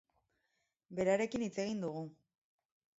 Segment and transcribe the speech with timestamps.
[1.01, 2.05] Berarekin hitz egin dugu.